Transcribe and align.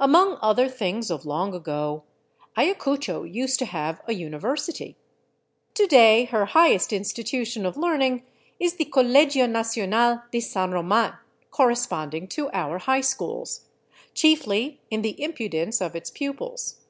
Among 0.00 0.38
other 0.42 0.68
things 0.68 1.08
of 1.08 1.24
long 1.24 1.54
ago 1.54 2.02
Ayacucho 2.58 3.22
used 3.22 3.60
to 3.60 3.64
have 3.66 4.02
a 4.08 4.12
uni 4.12 4.36
versity. 4.36 4.96
To 5.74 5.86
day 5.86 6.24
her 6.24 6.46
highest 6.46 6.92
institution 6.92 7.64
of 7.64 7.76
learning 7.76 8.24
is 8.58 8.74
the 8.74 8.86
Colegio 8.86 9.46
Nacional 9.48 10.22
de 10.32 10.40
San 10.40 10.72
Roman, 10.72 11.12
corresponding 11.52 12.26
to 12.30 12.50
our 12.50 12.78
high 12.78 13.02
schools— 13.02 13.66
chiefly 14.14 14.80
in 14.90 15.02
the 15.02 15.22
impudence 15.22 15.80
of 15.80 15.94
its 15.94 16.10
pupils. 16.10 16.80